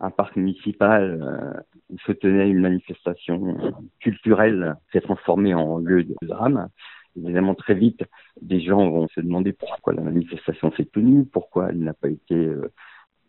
un 0.00 0.10
parc 0.10 0.36
municipal 0.36 1.64
où 1.88 1.96
se 2.00 2.10
tenait 2.10 2.50
une 2.50 2.60
manifestation 2.60 3.56
culturelle 4.00 4.74
s'est 4.90 5.00
transformé 5.00 5.54
en 5.54 5.78
lieu 5.78 6.02
de 6.02 6.16
drame. 6.22 6.68
Évidemment, 7.16 7.54
très 7.54 7.74
vite, 7.74 8.02
des 8.40 8.60
gens 8.60 8.90
vont 8.90 9.06
se 9.14 9.20
demander 9.20 9.52
pourquoi 9.52 9.92
la 9.92 10.02
manifestation 10.02 10.72
s'est 10.72 10.86
tenue, 10.86 11.24
pourquoi 11.24 11.68
elle 11.68 11.78
n'a 11.78 11.94
pas 11.94 12.08
été 12.08 12.50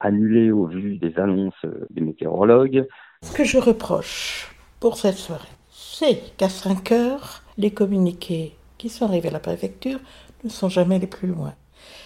annulé 0.03 0.51
au 0.51 0.67
vu 0.67 0.97
des 0.97 1.17
annonces 1.17 1.65
des 1.89 2.01
météorologues. 2.01 2.85
Ce 3.23 3.31
que 3.31 3.43
je 3.43 3.57
reproche 3.57 4.53
pour 4.79 4.97
cette 4.97 5.17
soirée, 5.17 5.47
c'est 5.71 6.35
qu'à 6.37 6.49
5 6.49 6.91
heures, 6.91 7.41
les 7.57 7.71
communiqués 7.71 8.55
qui 8.77 8.89
sont 8.89 9.05
arrivés 9.05 9.29
à 9.29 9.31
la 9.31 9.39
préfecture 9.39 9.99
ne 10.43 10.49
sont 10.49 10.69
jamais 10.69 10.99
les 10.99 11.07
plus 11.07 11.29
loin. 11.29 11.53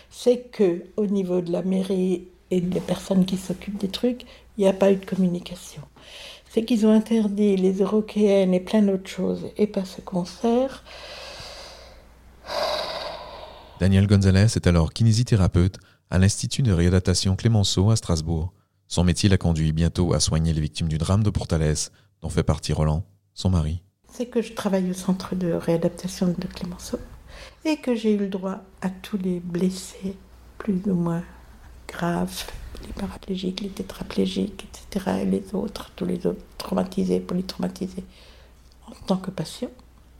C'est 0.09 0.51
que 0.51 0.83
au 0.95 1.07
niveau 1.07 1.41
de 1.41 1.51
la 1.51 1.63
mairie 1.63 2.27
et 2.51 2.61
des 2.61 2.79
personnes 2.79 3.25
qui 3.25 3.37
s'occupent 3.37 3.79
des 3.79 3.89
trucs, 3.89 4.23
il 4.57 4.61
n'y 4.61 4.67
a 4.67 4.73
pas 4.73 4.91
eu 4.91 4.95
de 4.95 5.05
communication. 5.05 5.81
C'est 6.49 6.63
qu'ils 6.63 6.85
ont 6.85 6.93
interdit 6.93 7.57
les 7.57 7.81
européennes 7.81 8.53
et 8.53 8.59
plein 8.59 8.83
d'autres 8.83 9.09
choses 9.09 9.47
et 9.57 9.67
pas 9.67 9.85
ce 9.85 10.01
concert. 10.01 10.83
Daniel 13.79 14.07
Gonzalez 14.07 14.55
est 14.55 14.67
alors 14.67 14.93
kinésithérapeute 14.93 15.77
à 16.09 16.17
l'Institut 16.17 16.61
de 16.61 16.71
réadaptation 16.71 17.35
Clémenceau 17.35 17.89
à 17.91 17.95
Strasbourg. 17.95 18.53
Son 18.87 19.03
métier 19.03 19.27
l'a 19.27 19.37
conduit 19.37 19.73
bientôt 19.73 20.13
à 20.13 20.19
soigner 20.19 20.53
les 20.53 20.61
victimes 20.61 20.87
du 20.87 20.97
drame 20.97 21.23
de 21.23 21.29
Portales, 21.29 21.89
dont 22.21 22.29
fait 22.29 22.43
partie 22.43 22.73
Roland, 22.73 23.03
son 23.33 23.49
mari. 23.49 23.83
C'est 24.11 24.27
que 24.27 24.41
je 24.41 24.53
travaille 24.53 24.89
au 24.89 24.93
centre 24.93 25.35
de 25.35 25.51
réadaptation 25.51 26.27
de 26.27 26.47
Clémenceau 26.47 26.99
et 27.65 27.77
que 27.77 27.95
j'ai 27.95 28.13
eu 28.13 28.17
le 28.17 28.29
droit 28.29 28.61
à 28.81 28.89
tous 28.89 29.17
les 29.17 29.39
blessés, 29.39 30.15
plus 30.57 30.81
ou 30.85 30.93
moins 30.93 31.23
graves, 31.87 32.45
les 32.85 32.93
paraplégiques, 32.93 33.61
les 33.61 33.69
tétraplégiques, 33.69 34.65
etc., 34.65 35.19
et 35.21 35.25
les 35.25 35.53
autres, 35.53 35.91
tous 35.95 36.05
les 36.05 36.25
autres 36.25 36.41
traumatisés, 36.57 37.19
polytraumatisés, 37.19 38.05
en 38.87 38.93
tant 39.05 39.17
que 39.17 39.31
patient. 39.31 39.69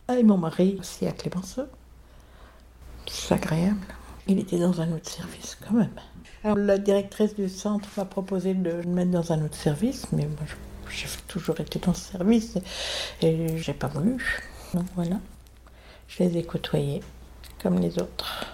Et 0.10 0.24
mon 0.24 0.38
mari 0.38 0.78
aussi 0.80 1.08
à 1.08 1.12
Clémenceau. 1.12 1.64
C'est 3.08 3.34
agréable. 3.34 3.97
Il 4.28 4.40
était 4.40 4.58
dans 4.58 4.82
un 4.82 4.92
autre 4.92 5.10
service 5.10 5.58
quand 5.66 5.74
même. 5.74 5.94
La 6.44 6.78
directrice 6.78 7.36
du 7.36 7.50
centre 7.50 7.90
m'a 7.98 8.06
proposé 8.06 8.54
de 8.54 8.70
le 8.70 8.84
mettre 8.84 9.12
dans 9.12 9.32
un 9.32 9.44
autre 9.44 9.56
service, 9.56 10.06
mais 10.12 10.26
moi 10.26 10.46
j'ai 10.90 11.08
toujours 11.28 11.60
été 11.60 11.80
dans 11.80 11.94
ce 11.94 12.12
service 12.12 12.58
et 13.22 13.58
j'ai 13.58 13.74
pas 13.74 13.88
voulu. 13.88 14.40
Donc 14.74 14.86
voilà, 14.96 15.20
je 16.08 16.24
les 16.24 16.38
ai 16.38 16.44
côtoyés 16.44 17.02
comme 17.62 17.80
les 17.80 18.00
autres. 18.00 18.46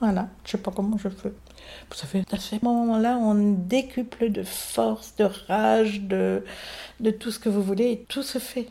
Voilà, 0.00 0.28
je 0.44 0.52
sais 0.52 0.58
pas 0.58 0.70
comment 0.70 0.98
je 0.98 1.08
fais. 1.08 1.32
Vous 1.90 1.96
savez, 1.96 2.22
à 2.30 2.36
ce 2.38 2.56
moment-là, 2.62 3.16
on 3.16 3.34
décuple 3.54 4.30
de 4.30 4.42
force, 4.42 5.16
de 5.16 5.24
rage, 5.48 6.02
de, 6.02 6.44
de 7.00 7.10
tout 7.10 7.30
ce 7.30 7.38
que 7.38 7.48
vous 7.48 7.62
voulez, 7.62 7.92
et 7.92 8.04
tout 8.08 8.22
se 8.22 8.38
fait 8.38 8.68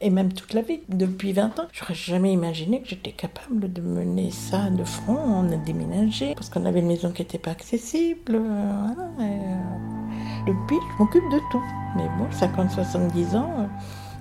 et 0.00 0.10
même 0.10 0.32
toute 0.32 0.52
la 0.54 0.62
vie, 0.62 0.80
depuis 0.88 1.32
20 1.32 1.58
ans. 1.60 1.66
J'aurais 1.72 1.94
jamais 1.94 2.32
imaginé 2.32 2.82
que 2.82 2.88
j'étais 2.88 3.12
capable 3.12 3.72
de 3.72 3.80
mener 3.80 4.30
ça 4.30 4.70
de 4.70 4.84
front. 4.84 5.16
On 5.16 5.52
a 5.52 5.56
déménagé 5.56 6.34
parce 6.34 6.50
qu'on 6.50 6.66
avait 6.66 6.80
une 6.80 6.88
maison 6.88 7.10
qui 7.10 7.22
n'était 7.22 7.38
pas 7.38 7.52
accessible. 7.52 8.34
Euh, 8.34 8.88
euh, 9.20 9.56
depuis, 10.46 10.76
je 10.76 11.02
m'occupe 11.02 11.28
de 11.30 11.40
tout. 11.50 11.62
Mais 11.96 12.08
bon, 12.18 12.26
50-70 12.30 13.36
ans, 13.36 13.50
euh, 13.58 13.66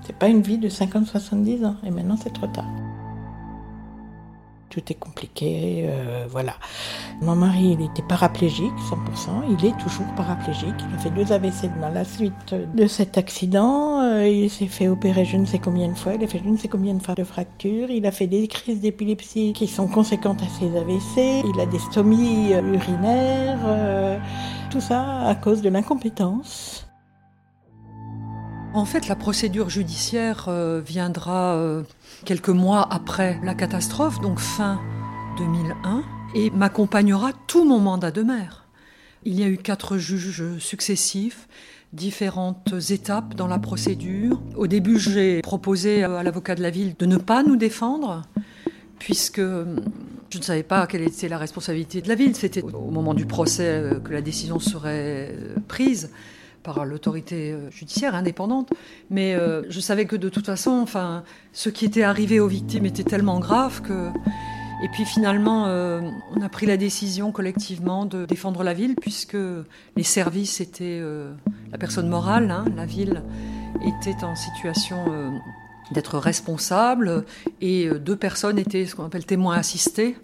c'est 0.06 0.15
pas 0.15 0.27
une 0.27 0.42
vie 0.42 0.58
de 0.58 0.70
50-70 0.70 1.65
ans. 1.65 1.75
Et 1.86 1.92
maintenant, 1.92 2.18
c'est 2.22 2.34
trop 2.34 2.48
tard 2.48 2.68
tout 4.74 4.82
est 4.92 4.96
compliqué, 4.96 5.86
euh, 5.86 6.25
voilà. 6.27 6.53
Mon 7.22 7.36
mari, 7.36 7.77
il 7.80 7.86
était 7.86 8.01
paraplégique, 8.01 8.74
100%, 8.89 9.44
il 9.51 9.65
est 9.68 9.77
toujours 9.77 10.08
paraplégique. 10.15 10.74
Il 10.89 10.96
a 10.96 10.98
fait 10.98 11.12
deux 11.12 11.32
AVC 11.32 11.70
dans 11.80 11.89
la 11.89 12.03
suite 12.03 12.56
de 12.74 12.88
cet 12.88 13.20
accident. 13.20 14.01
Euh, 14.01 14.27
il 14.27 14.50
s'est 14.50 14.65
fait 14.65 14.88
opérer 14.88 15.25
je 15.25 15.38
ne 15.38 15.46
sais 15.46 15.60
combien 15.60 15.89
de 15.89 15.94
fois, 15.94 16.13
il 16.15 16.24
a 16.24 16.27
fait 16.27 16.42
je 16.44 16.50
ne 16.50 16.58
sais 16.58 16.68
combien 16.68 16.96
de 16.96 17.03
fois 17.03 17.13
de 17.13 17.24
fractures. 17.24 17.92
Il 17.92 18.08
a 18.08 18.12
fait 18.12 18.25
des 18.25 18.48
crises 18.48 18.82
d'épilepsie 18.82 19.53
qui 19.53 19.68
sont 19.68 19.88
conséquentes 19.88 20.42
à 20.42 20.48
ses 20.48 20.75
AVC. 20.75 21.46
Il 21.53 21.60
a 21.62 21.68
des 21.68 21.80
stomies 21.80 22.53
euh, 22.53 22.74
urinaires, 22.74 24.20
tout 24.72 24.82
ça 24.82 25.27
à 25.27 25.36
cause 25.36 25.62
de 25.62 25.70
l'incompétence. 25.70 26.88
En 28.74 28.86
fait, 28.86 29.08
la 29.08 29.15
procédure 29.15 29.70
judiciaire 29.70 30.50
viendra 30.84 31.84
quelques 32.25 32.50
mois 32.50 32.88
après 32.92 33.39
la 33.44 33.53
catastrophe, 33.53 34.20
donc 34.20 34.39
fin 34.39 34.82
2001, 35.38 36.03
et 36.34 36.50
m'accompagnera 36.50 37.34
tout 37.46 37.65
mon 37.65 37.80
mandat 37.80 38.10
de 38.10 38.24
maire. 38.24 38.65
Il 39.25 39.39
y 39.39 39.44
a 39.44 39.48
eu 39.48 39.58
quatre 39.58 39.98
juges 39.98 40.58
successifs, 40.58 41.48
différentes 41.94 42.74
étapes 42.89 43.36
dans 43.36 43.46
la 43.48 43.60
procédure. 43.60 44.42
Au 44.56 44.65
début, 44.65 44.98
j'ai 44.98 45.42
proposé 45.42 46.03
à 46.03 46.24
l'avocat 46.24 46.56
de 46.56 46.63
la 46.63 46.72
ville 46.72 46.96
de 46.98 47.06
ne 47.06 47.18
pas 47.18 47.44
nous 47.44 47.58
défendre, 47.58 48.24
puisque 48.98 49.39
je 49.39 50.38
ne 50.38 50.44
savais 50.44 50.63
pas 50.63 50.88
quelle 50.88 51.03
était 51.03 51.30
la 51.30 51.38
responsabilité 51.38 52.01
de 52.01 52.08
la 52.08 52.15
ville. 52.15 52.36
C'était 52.36 52.63
au 52.63 52.89
moment 52.89 53.13
du 53.13 53.27
procès 53.27 53.84
que 54.03 54.12
la 54.12 54.22
décision 54.22 54.60
serait 54.60 55.36
prise 55.68 56.10
par 56.63 56.86
l'autorité 56.86 57.51
euh, 57.51 57.70
judiciaire 57.70 58.15
indépendante, 58.15 58.70
mais 59.10 59.36
euh, 59.36 59.63
je 59.70 59.79
savais 59.79 60.05
que 60.05 60.15
de 60.15 60.29
toute 60.29 60.46
façon, 60.46 60.72
enfin, 60.72 61.24
ce 61.51 61.70
qui 61.70 61.86
était 61.86 62.03
arrivé 62.03 62.39
aux 62.39 62.48
victimes 62.48 62.86
était 62.86 63.03
tellement 63.03 63.39
grave 63.39 63.82
que. 63.82 64.10
Et 64.84 64.89
puis 64.89 65.05
finalement, 65.05 65.67
euh, 65.67 66.01
on 66.36 66.41
a 66.41 66.50
pris 66.50 66.65
la 66.65 66.75
décision 66.75 67.32
collectivement 67.32 68.05
de 68.05 68.25
défendre 68.25 68.63
la 68.63 68.74
ville, 68.74 68.96
puisque 69.00 69.38
les 69.96 70.03
services 70.03 70.60
étaient 70.60 71.01
la 71.72 71.77
personne 71.77 72.10
morale, 72.10 72.51
hein, 72.51 72.65
la 72.75 72.86
ville 72.86 73.24
était 73.86 74.25
en 74.25 74.36
situation 74.36 75.05
d'être 75.91 76.17
responsable, 76.17 77.24
et 77.62 77.88
deux 77.91 78.17
personnes 78.17 78.60
étaient 78.60 78.86
ce 78.86 78.96
qu'on 78.96 79.05
appelle 79.05 79.25
témoins 79.25 79.55
assistés, 79.55 80.17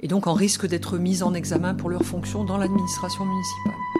et 0.00 0.08
donc 0.08 0.26
en 0.26 0.34
risque 0.34 0.66
d'être 0.66 0.98
mises 0.98 1.22
en 1.22 1.32
examen 1.32 1.72
pour 1.72 1.88
leurs 1.88 2.04
fonctions 2.04 2.44
dans 2.44 2.58
l'administration 2.58 3.24
municipale. 3.24 3.91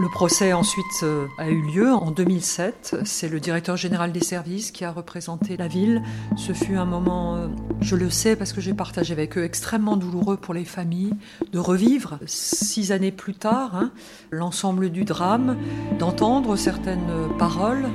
Le 0.00 0.08
procès 0.08 0.52
ensuite 0.52 1.02
euh, 1.02 1.26
a 1.38 1.50
eu 1.50 1.60
lieu 1.60 1.92
en 1.92 2.12
2007. 2.12 2.98
C'est 3.02 3.28
le 3.28 3.40
directeur 3.40 3.76
général 3.76 4.12
des 4.12 4.22
services 4.22 4.70
qui 4.70 4.84
a 4.84 4.92
représenté 4.92 5.56
la 5.56 5.66
ville. 5.66 6.04
Ce 6.36 6.52
fut 6.52 6.76
un 6.76 6.84
moment, 6.84 7.34
euh, 7.34 7.48
je 7.80 7.96
le 7.96 8.08
sais 8.08 8.36
parce 8.36 8.52
que 8.52 8.60
j'ai 8.60 8.74
partagé 8.74 9.12
avec 9.12 9.36
eux, 9.36 9.42
extrêmement 9.42 9.96
douloureux 9.96 10.36
pour 10.36 10.54
les 10.54 10.64
familles 10.64 11.14
de 11.52 11.58
revivre 11.58 12.20
six 12.26 12.92
années 12.92 13.10
plus 13.10 13.34
tard 13.34 13.74
hein, 13.74 13.90
l'ensemble 14.30 14.90
du 14.90 15.02
drame, 15.02 15.56
d'entendre 15.98 16.54
certaines 16.54 17.10
paroles. 17.36 17.88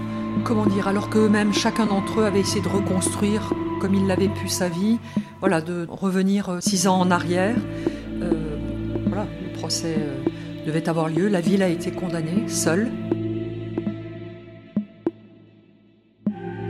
Comment 0.44 0.66
dire 0.66 0.90
Alors 0.90 1.10
qu'eux-mêmes, 1.10 1.54
chacun 1.54 1.86
d'entre 1.86 2.20
eux 2.20 2.26
avait 2.26 2.42
essayé 2.42 2.62
de 2.62 2.68
reconstruire 2.68 3.54
comme 3.80 3.94
il 3.94 4.08
l'avait 4.08 4.28
pu 4.28 4.50
sa 4.50 4.68
vie, 4.68 5.00
voilà, 5.40 5.62
de 5.62 5.88
revenir 5.90 6.50
euh, 6.50 6.58
six 6.60 6.86
ans 6.86 7.00
en 7.00 7.12
arrière. 7.12 7.56
voilà, 9.08 9.26
le 9.42 9.58
procès 9.58 9.96
devait 10.66 10.90
avoir 10.90 11.10
lieu. 11.10 11.28
La 11.28 11.42
ville 11.42 11.64
a 11.64 11.68
été 11.68 11.92
condamnée, 11.92 12.48
seule. 12.48 12.92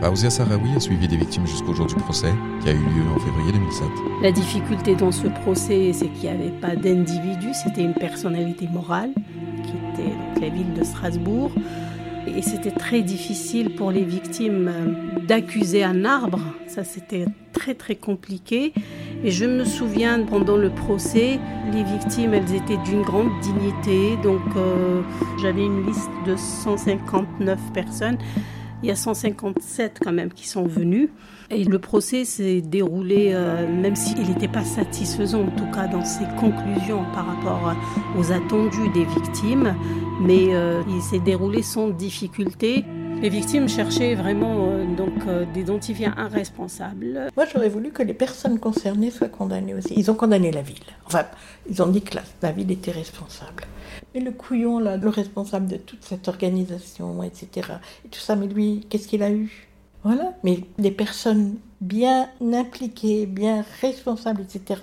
Faouzia 0.03 0.29
Sarawi 0.29 0.75
a 0.75 0.81
suivi 0.81 1.07
des 1.07 1.15
victimes 1.15 1.47
jusqu'au 1.47 1.73
jour 1.73 1.85
du 1.85 1.95
procès, 1.95 2.33
qui 2.61 2.67
a 2.67 2.73
eu 2.73 2.75
lieu 2.75 3.09
en 3.15 3.19
février 3.19 3.53
2007. 3.53 3.87
La 4.21 4.33
difficulté 4.33 4.95
dans 4.95 5.13
ce 5.13 5.27
procès, 5.27 5.93
c'est 5.93 6.09
qu'il 6.09 6.23
n'y 6.23 6.27
avait 6.27 6.59
pas 6.59 6.75
d'individu, 6.75 7.53
c'était 7.53 7.83
une 7.83 7.93
personnalité 7.93 8.67
morale, 8.67 9.11
qui 9.63 9.71
était 9.71 10.41
la 10.41 10.49
ville 10.49 10.73
de 10.73 10.83
Strasbourg. 10.83 11.51
Et 12.27 12.41
c'était 12.41 12.71
très 12.71 13.01
difficile 13.01 13.75
pour 13.75 13.91
les 13.91 14.03
victimes 14.03 14.67
euh, 14.67 15.19
d'accuser 15.25 15.85
un 15.85 16.03
arbre. 16.03 16.41
Ça, 16.67 16.83
c'était 16.83 17.25
très, 17.53 17.73
très 17.73 17.95
compliqué. 17.95 18.73
Et 19.23 19.31
je 19.31 19.45
me 19.45 19.63
souviens, 19.63 20.21
pendant 20.23 20.57
le 20.57 20.69
procès, 20.69 21.39
les 21.71 21.83
victimes, 21.83 22.33
elles 22.33 22.53
étaient 22.53 22.77
d'une 22.77 23.03
grande 23.03 23.29
dignité. 23.41 24.17
Donc, 24.21 24.41
euh, 24.57 25.01
j'avais 25.41 25.65
une 25.65 25.85
liste 25.85 26.09
de 26.25 26.35
159 26.35 27.57
personnes. 27.73 28.17
Il 28.81 28.89
y 28.89 28.91
a 28.91 28.95
157 28.95 29.99
quand 30.03 30.11
même 30.11 30.33
qui 30.33 30.45
sont 30.45 30.65
venus. 30.65 31.07
Et 31.49 31.63
le 31.63 31.79
procès 31.79 32.25
s'est 32.25 32.59
déroulé, 32.59 33.31
euh, 33.33 33.65
même 33.65 33.95
s'il 33.95 34.21
n'était 34.27 34.49
pas 34.49 34.65
satisfaisant, 34.65 35.43
en 35.43 35.51
tout 35.51 35.71
cas 35.71 35.87
dans 35.87 36.03
ses 36.03 36.25
conclusions 36.37 37.05
par 37.13 37.27
rapport 37.27 37.73
aux 38.17 38.31
attendus 38.33 38.89
des 38.93 39.05
victimes, 39.05 39.73
mais 40.19 40.47
euh, 40.49 40.81
il 40.89 41.01
s'est 41.01 41.19
déroulé 41.19 41.61
sans 41.61 41.89
difficulté. 41.89 42.83
Les 43.23 43.29
victimes 43.29 43.69
cherchaient 43.69 44.15
vraiment 44.15 44.67
euh, 44.67 44.83
donc 44.97 45.13
d'identifier 45.53 46.09
un 46.17 46.27
responsable. 46.27 47.29
Moi, 47.37 47.45
j'aurais 47.45 47.69
voulu 47.69 47.91
que 47.91 48.03
les 48.03 48.13
personnes 48.13 48.59
concernées 48.59 49.11
soient 49.11 49.29
condamnées 49.29 49.73
aussi. 49.73 49.93
Ils 49.95 50.11
ont 50.11 50.13
condamné 50.13 50.51
la 50.51 50.61
ville. 50.61 50.83
Enfin, 51.05 51.23
ils 51.69 51.81
ont 51.81 51.87
dit 51.87 52.01
que 52.01 52.17
la, 52.41 52.51
ville 52.51 52.69
était 52.69 52.91
responsable. 52.91 53.63
Mais 54.13 54.19
le 54.19 54.31
couillon, 54.31 54.79
le 54.79 55.07
responsable 55.07 55.67
de 55.67 55.77
toute 55.77 56.03
cette 56.03 56.27
organisation, 56.27 57.23
etc. 57.23 57.47
Et 58.03 58.09
tout 58.09 58.19
ça, 58.19 58.35
mais 58.35 58.47
lui, 58.47 58.85
qu'est-ce 58.89 59.07
qu'il 59.07 59.23
a 59.23 59.31
eu? 59.31 59.69
Voilà, 60.03 60.33
mais 60.43 60.59
des 60.77 60.91
personnes 60.91 61.55
bien 61.79 62.27
impliquées, 62.41 63.25
bien 63.25 63.63
responsables, 63.79 64.41
etc., 64.41 64.81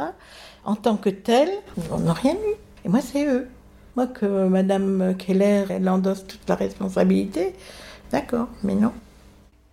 en 0.64 0.76
tant 0.76 0.97
que 0.97 1.11
telles, 1.11 1.52
on 1.92 1.99
n'a 1.99 2.14
rien 2.14 2.32
eu. 2.32 2.54
Et 2.87 2.88
moi, 2.88 3.02
c'est 3.02 3.26
eux. 3.26 3.49
Moi, 3.97 4.06
que 4.06 4.49
Madame 4.49 5.14
Keller, 5.18 5.64
elle 5.68 5.90
endosse 5.90 6.26
toute 6.26 6.49
la 6.49 6.54
responsabilité, 6.54 7.54
d'accord, 8.10 8.48
mais 8.62 8.74
non. 8.74 8.92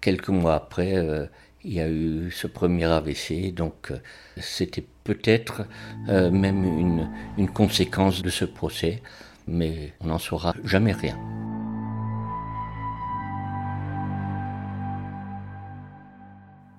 Quelques 0.01 0.29
mois 0.29 0.55
après, 0.55 0.95
euh, 0.95 1.25
il 1.63 1.73
y 1.73 1.81
a 1.81 1.89
eu 1.89 2.31
ce 2.31 2.47
premier 2.47 2.85
AVC, 2.85 3.53
donc 3.53 3.91
euh, 3.91 3.97
c'était 4.37 4.85
peut-être 5.03 5.63
euh, 6.09 6.31
même 6.31 6.63
une, 6.63 7.09
une 7.37 7.49
conséquence 7.49 8.21
de 8.21 8.29
ce 8.29 8.45
procès, 8.45 9.01
mais 9.47 9.93
on 10.01 10.07
n'en 10.07 10.19
saura 10.19 10.53
jamais 10.63 10.93
rien. 10.93 11.17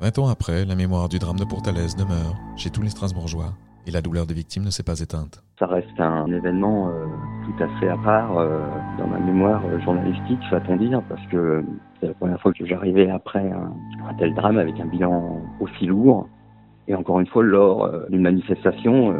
Vingt 0.00 0.16
ans 0.20 0.28
après, 0.28 0.64
la 0.64 0.76
mémoire 0.76 1.08
du 1.08 1.18
drame 1.18 1.38
de 1.38 1.44
Portalaise 1.44 1.96
demeure 1.96 2.36
chez 2.56 2.70
tous 2.70 2.82
les 2.82 2.90
Strasbourgeois 2.90 3.54
et 3.84 3.90
la 3.90 4.00
douleur 4.00 4.26
des 4.26 4.34
victimes 4.34 4.64
ne 4.64 4.70
s'est 4.70 4.84
pas 4.84 5.00
éteinte. 5.00 5.42
Ça 5.58 5.66
reste 5.66 5.98
un 5.98 6.26
événement 6.26 6.88
euh, 6.88 7.06
tout 7.44 7.64
à 7.64 7.80
fait 7.80 7.88
à 7.88 7.96
part 7.96 8.38
euh, 8.38 8.60
dans 8.98 9.06
ma 9.06 9.18
mémoire 9.18 9.62
euh, 9.66 9.80
journalistique, 9.80 10.40
va-t-on 10.50 10.76
dire, 10.76 11.02
parce 11.08 11.24
que 11.26 11.64
c'est 12.00 12.08
la 12.08 12.14
première 12.14 12.40
fois 12.40 12.52
que 12.52 12.66
j'arrivais 12.66 13.08
après 13.10 13.50
un, 13.50 13.72
tel 14.18 14.34
drame 14.34 14.58
avec 14.58 14.78
un 14.80 14.86
bilan 14.86 15.40
aussi 15.60 15.86
lourd. 15.86 16.28
Et 16.86 16.94
encore 16.94 17.20
une 17.20 17.26
fois, 17.26 17.42
lors 17.42 17.90
d'une 18.08 18.22
manifestation 18.22 19.14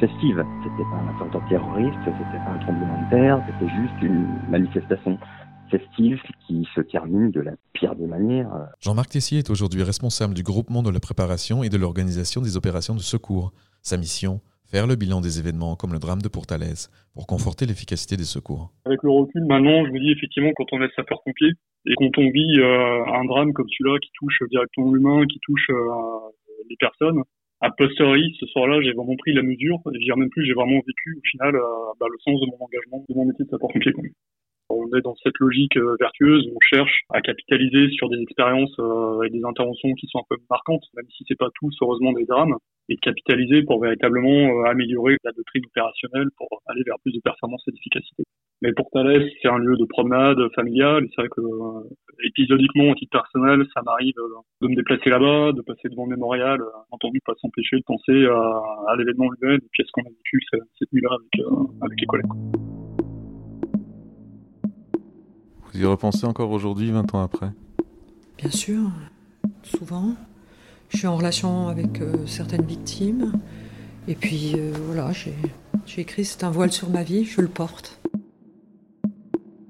festive. 0.00 0.44
C'était 0.64 0.82
pas 0.90 0.96
un 0.96 1.14
attentat 1.14 1.48
terroriste, 1.48 1.98
c'était 2.04 2.44
pas 2.44 2.50
un 2.50 2.58
tremblement 2.58 3.00
de 3.04 3.10
terre, 3.10 3.40
c'était 3.46 3.72
juste 3.72 4.02
une 4.02 4.26
manifestation 4.50 5.18
festive 5.70 6.20
qui 6.46 6.66
se 6.74 6.80
termine 6.80 7.30
de 7.30 7.40
la 7.40 7.52
pire 7.72 7.94
des 7.94 8.06
manières. 8.06 8.50
Jean-Marc 8.80 9.10
Tessier 9.10 9.38
est 9.38 9.50
aujourd'hui 9.50 9.84
responsable 9.84 10.34
du 10.34 10.42
groupement 10.42 10.82
de 10.82 10.90
la 10.90 10.98
préparation 10.98 11.62
et 11.62 11.68
de 11.68 11.76
l'organisation 11.76 12.40
des 12.42 12.56
opérations 12.56 12.94
de 12.94 13.00
secours. 13.00 13.52
Sa 13.82 13.96
mission 13.96 14.40
faire 14.72 14.86
le 14.86 14.96
bilan 14.96 15.20
des 15.20 15.38
événements 15.38 15.76
comme 15.76 15.92
le 15.92 15.98
drame 15.98 16.22
de 16.22 16.28
Portalaise 16.28 16.88
pour 17.12 17.26
conforter 17.26 17.66
l'efficacité 17.66 18.16
des 18.16 18.24
secours. 18.24 18.72
Avec 18.86 19.02
le 19.02 19.10
recul, 19.10 19.44
maintenant, 19.44 19.84
je 19.84 19.92
me 19.92 20.00
dis 20.00 20.10
effectivement, 20.10 20.50
quand 20.56 20.64
on 20.72 20.82
est 20.82 20.88
sapeur-pompier 20.96 21.52
et 21.86 21.94
quand 21.96 22.16
on 22.16 22.30
vit 22.30 22.54
un 23.20 23.24
drame 23.26 23.52
comme 23.52 23.68
celui-là 23.68 23.98
qui 24.00 24.10
touche 24.14 24.38
directement 24.50 24.92
l'humain, 24.94 25.26
qui 25.26 25.38
touche 25.42 25.68
euh, 25.70 26.32
les 26.70 26.76
personnes, 26.80 27.20
a 27.60 27.70
posteriori, 27.70 28.34
ce 28.40 28.46
soir-là, 28.46 28.80
j'ai 28.82 28.92
vraiment 28.92 29.14
pris 29.16 29.34
la 29.34 29.42
mesure. 29.42 29.78
Et 29.94 30.00
je 30.00 30.12
même 30.14 30.30
plus, 30.30 30.46
j'ai 30.46 30.54
vraiment 30.54 30.80
vécu 30.80 31.18
au 31.18 31.24
final 31.30 31.54
euh, 31.54 31.60
bah, 32.00 32.06
le 32.10 32.18
sens 32.24 32.40
de 32.40 32.46
mon 32.46 32.64
engagement, 32.64 33.04
de 33.08 33.14
mon 33.14 33.26
métier 33.26 33.44
de 33.44 33.50
sapeur-pompier. 33.50 33.92
On 34.68 34.86
est 34.96 35.02
dans 35.02 35.14
cette 35.22 35.38
logique 35.38 35.76
euh, 35.76 35.96
vertueuse 36.00 36.48
on 36.54 36.60
cherche 36.60 37.02
à 37.10 37.20
capitaliser 37.20 37.90
sur 37.90 38.08
des 38.08 38.20
expériences 38.20 38.74
euh, 38.78 39.22
et 39.22 39.30
des 39.30 39.44
interventions 39.44 39.92
qui 39.94 40.06
sont 40.08 40.18
un 40.20 40.26
peu 40.28 40.36
marquantes, 40.48 40.84
même 40.96 41.06
si 41.16 41.24
c'est 41.28 41.38
pas 41.38 41.48
tous 41.54 41.74
heureusement 41.82 42.12
des 42.12 42.24
drames, 42.24 42.56
et 42.88 42.94
de 42.94 43.00
capitaliser 43.00 43.62
pour 43.62 43.80
véritablement 43.80 44.30
euh, 44.30 44.70
améliorer 44.70 45.16
la 45.24 45.32
doctrine 45.32 45.64
opérationnelle 45.66 46.28
pour 46.36 46.48
aller 46.66 46.82
vers 46.84 46.96
plus 47.02 47.12
de 47.12 47.20
performance 47.22 47.62
et 47.68 47.72
d'efficacité. 47.72 48.24
Mais 48.62 48.72
pour 48.72 48.88
Thalès, 48.90 49.28
c'est 49.42 49.48
un 49.48 49.58
lieu 49.58 49.76
de 49.76 49.84
promenade 49.84 50.38
familiale. 50.54 51.04
C'est 51.10 51.22
vrai 51.22 51.28
que 51.28 51.42
épisodiquement, 52.24 52.90
au 52.90 52.94
titre 52.94 53.10
personnel, 53.10 53.66
ça 53.74 53.82
m'arrive 53.82 54.14
de 54.60 54.68
me 54.68 54.76
déplacer 54.76 55.10
là-bas, 55.10 55.50
de 55.52 55.62
passer 55.62 55.88
devant 55.88 56.04
le 56.04 56.10
mémorial, 56.10 56.60
entendu 56.92 57.18
pas 57.26 57.32
s'empêcher 57.40 57.76
de 57.76 57.84
penser 57.84 58.24
à, 58.26 58.94
l'événement 58.96 59.28
lui-même 59.30 59.58
et 59.58 59.68
puis 59.72 59.82
à 59.82 59.86
ce 59.86 59.90
qu'on 59.90 60.02
a 60.02 60.10
vécu 60.10 60.40
cette, 60.78 60.92
nuit-là 60.92 61.16
avec 61.82 62.00
les 62.00 62.06
collègues. 62.06 63.11
Vous 65.72 65.80
y 65.80 65.86
repensez 65.86 66.26
encore 66.26 66.50
aujourd'hui, 66.50 66.90
20 66.90 67.14
ans 67.14 67.22
après? 67.22 67.50
Bien 68.36 68.50
sûr, 68.50 68.90
souvent. 69.62 70.14
Je 70.90 70.98
suis 70.98 71.06
en 71.06 71.16
relation 71.16 71.68
avec 71.68 72.02
euh, 72.02 72.26
certaines 72.26 72.66
victimes. 72.66 73.32
Et 74.06 74.14
puis 74.14 74.52
euh, 74.56 74.72
voilà, 74.86 75.12
j'ai 75.12 75.34
écrit 76.00 76.26
C'est 76.26 76.44
un 76.44 76.50
voile 76.50 76.72
sur 76.72 76.90
ma 76.90 77.02
vie, 77.02 77.24
je 77.24 77.40
le 77.40 77.48
porte. 77.48 78.00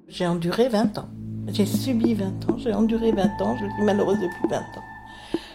J'ai 0.09 0.27
enduré 0.27 0.69
20 0.69 0.99
ans. 0.99 1.09
J'ai 1.53 1.67
subi 1.67 2.15
20 2.15 2.51
ans, 2.51 2.59
j'ai 2.59 2.73
enduré 2.73 3.13
20 3.13 3.41
ans, 3.41 3.57
je 3.57 3.65
suis 3.65 3.85
malheureuse 3.85 4.19
depuis 4.19 4.49
20 4.51 4.57
ans. 4.57 4.85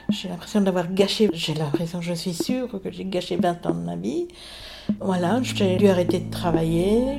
J'ai 0.10 0.30
l'impression 0.30 0.62
d'avoir 0.62 0.92
gâché, 0.94 1.30
j'ai 1.34 1.54
l'impression, 1.54 2.02
je 2.02 2.14
suis 2.14 2.34
sûre 2.34 2.70
que 2.82 2.92
j'ai 2.92 3.04
gâché 3.04 3.36
20 3.36 3.66
ans 3.66 3.74
de 3.74 3.84
ma 3.84 3.96
vie. 3.98 4.28
Voilà, 5.02 5.42
j'ai 5.44 5.76
dû 5.76 5.88
arrêter 5.88 6.20
de 6.20 6.32
travailler, 6.32 7.18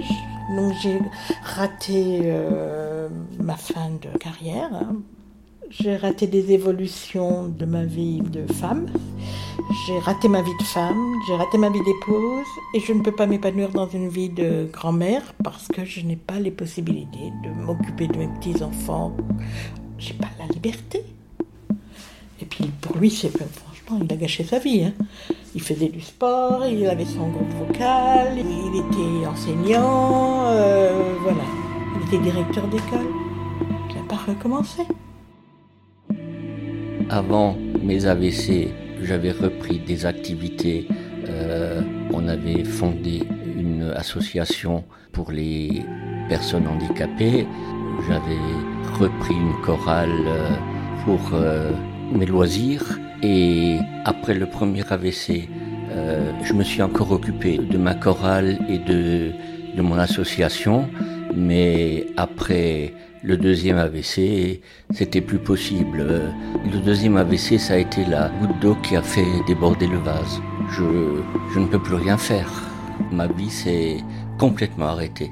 donc 0.57 0.73
j'ai 0.83 0.99
raté 1.43 2.21
euh, 2.25 3.08
fin 3.59 3.91
de 3.91 4.17
carrière. 4.19 4.71
Hein. 4.73 4.97
J'ai 5.71 5.97
raté 5.97 6.27
des 6.27 6.53
évolutions 6.53 7.49
de 7.49 7.67
ma 7.67 7.85
vie 7.85 8.23
de 8.23 8.51
femme. 8.55 8.87
J'ai 9.87 9.99
raté 9.99 10.29
ma 10.29 10.41
vie 10.41 10.57
de 10.59 10.65
femme, 10.65 11.15
j'ai 11.27 11.35
raté 11.35 11.59
ma 11.59 11.69
vie 11.69 11.83
d'épouse 11.85 12.47
et 12.75 12.81
je 12.81 12.93
ne 12.95 13.03
peux 13.03 13.15
pas 13.15 13.27
m'épanouir 13.27 13.69
dans 13.71 13.87
une 13.87 14.09
vie 14.09 14.31
de 14.31 14.67
grand-mère 14.73 15.35
parce 15.45 15.69
que 15.69 15.85
je 15.85 16.01
n'ai 16.01 16.17
pas 16.17 16.39
les 16.39 16.51
possibilités 16.51 17.33
de 17.45 17.51
m'occuper 17.51 18.07
de 18.07 18.17
mes 18.17 18.29
petits-enfants. 18.29 19.15
J'ai 19.99 20.15
pas 20.15 20.29
la 20.39 20.47
liberté. 20.47 21.05
Et 22.41 22.47
puis 22.47 22.71
pour 22.81 22.97
lui, 22.97 23.11
c'est 23.11 23.31
franchement, 23.31 23.99
il 24.03 24.11
a 24.11 24.17
gâché 24.17 24.45
sa 24.45 24.59
vie. 24.59 24.85
Hein. 24.85 24.95
Il 25.55 25.61
faisait 25.61 25.89
du 25.89 26.01
sport, 26.01 26.65
il 26.67 26.87
avait 26.87 27.05
son 27.05 27.29
groupe 27.29 27.53
vocal, 27.59 28.39
il 28.39 28.79
était 28.79 29.27
enseignant, 29.27 30.47
euh, 30.47 31.15
voilà. 31.23 31.45
Il 31.97 32.07
était 32.07 32.23
directeur 32.23 32.67
d'école. 32.69 33.28
Recommencé. 34.17 34.83
Avant 37.11 37.57
mes 37.83 38.07
AVC, 38.07 38.69
j'avais 39.03 39.33
repris 39.33 39.79
des 39.79 40.07
activités. 40.07 40.89
Euh, 41.29 41.83
on 42.13 42.27
avait 42.29 42.65
fondé 42.65 43.23
une 43.57 43.93
association 43.95 44.85
pour 45.13 45.31
les 45.31 45.83
personnes 46.29 46.67
handicapées. 46.67 47.47
J'avais 48.09 48.99
repris 48.99 49.35
une 49.35 49.61
chorale 49.63 50.11
euh, 50.27 50.51
pour 51.05 51.39
mes 52.13 52.27
loisirs. 52.27 52.99
Et 53.23 53.79
après 54.05 54.35
le 54.35 54.47
premier 54.47 54.83
AVC, 54.89 55.49
euh, 55.91 56.33
je 56.43 56.53
me 56.53 56.63
suis 56.63 56.83
encore 56.83 57.11
occupé 57.11 57.59
de 57.59 57.79
ma 57.79 57.95
chorale 57.95 58.59
et 58.69 58.79
de 58.79 59.33
mon 59.81 59.99
association, 59.99 60.89
mais 61.35 62.07
après 62.17 62.93
le 63.23 63.37
deuxième 63.37 63.79
AVC, 63.79 64.61
c'était 64.91 65.21
plus 65.21 65.39
possible. 65.39 66.05
Le 66.73 66.79
deuxième 66.81 67.17
AVC, 67.17 67.59
ça 67.59 67.75
a 67.75 67.79
été 67.79 68.05
la 68.05 68.29
goutte 68.41 68.59
d'eau 68.61 68.75
qui 68.77 68.97
a 68.97 69.03
fait 69.03 69.27
déborder 69.47 69.87
le 69.87 69.99
vase. 69.99 70.41
Je, 70.71 71.23
je 71.53 71.59
ne 71.59 71.67
peux 71.67 71.83
plus 71.83 71.97
rien 71.97 72.17
faire. 72.17 72.51
Ma 73.11 73.27
vie 73.27 73.51
s'est 73.51 73.99
complètement 74.39 74.89
arrêtée. 74.89 75.31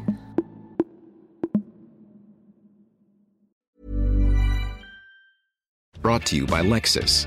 Brought 6.03 6.25
to 6.27 6.37
you 6.37 6.47
by 6.47 6.63
Lexus. 6.63 7.27